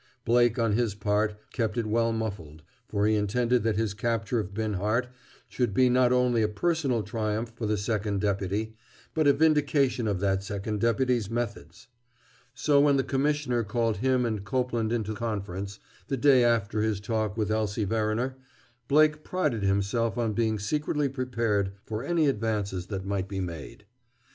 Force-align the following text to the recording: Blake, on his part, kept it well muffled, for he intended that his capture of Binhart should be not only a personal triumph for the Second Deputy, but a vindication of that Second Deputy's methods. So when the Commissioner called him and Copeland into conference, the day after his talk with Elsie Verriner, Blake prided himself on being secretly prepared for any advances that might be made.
Blake, 0.25 0.57
on 0.57 0.71
his 0.71 0.95
part, 0.95 1.35
kept 1.53 1.77
it 1.77 1.85
well 1.85 2.11
muffled, 2.11 2.63
for 2.89 3.05
he 3.05 3.13
intended 3.13 3.61
that 3.61 3.75
his 3.75 3.93
capture 3.93 4.39
of 4.39 4.51
Binhart 4.51 5.09
should 5.47 5.75
be 5.75 5.91
not 5.91 6.11
only 6.11 6.41
a 6.41 6.47
personal 6.47 7.03
triumph 7.03 7.51
for 7.55 7.67
the 7.67 7.77
Second 7.77 8.19
Deputy, 8.19 8.75
but 9.13 9.27
a 9.27 9.31
vindication 9.33 10.07
of 10.07 10.19
that 10.19 10.43
Second 10.43 10.79
Deputy's 10.81 11.29
methods. 11.29 11.87
So 12.55 12.81
when 12.81 12.97
the 12.97 13.03
Commissioner 13.03 13.63
called 13.63 13.97
him 13.97 14.25
and 14.25 14.43
Copeland 14.43 14.91
into 14.91 15.13
conference, 15.13 15.77
the 16.07 16.17
day 16.17 16.43
after 16.43 16.81
his 16.81 16.99
talk 16.99 17.37
with 17.37 17.51
Elsie 17.51 17.85
Verriner, 17.85 18.33
Blake 18.87 19.23
prided 19.23 19.61
himself 19.61 20.17
on 20.17 20.33
being 20.33 20.57
secretly 20.57 21.09
prepared 21.09 21.73
for 21.85 22.03
any 22.03 22.25
advances 22.27 22.87
that 22.87 23.05
might 23.05 23.27
be 23.29 23.39
made. 23.39 23.85